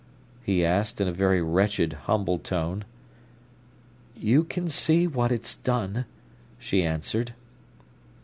[0.41, 2.85] he asked, in a very wretched, humble tone.
[4.15, 6.05] "You can see what it's done,"
[6.57, 7.35] she answered.